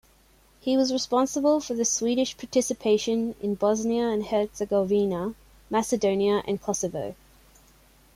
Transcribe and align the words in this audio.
He 0.59 0.77
was 0.77 0.91
responsible 0.91 1.59
for 1.59 1.75
the 1.75 1.85
Swedish 1.85 2.35
participation 2.35 3.35
in 3.39 3.53
Bosnia 3.53 4.07
and 4.09 4.25
Herzegovina, 4.25 5.35
Macedonia, 5.69 6.41
and 6.47 6.59
Kosovo. 6.59 7.13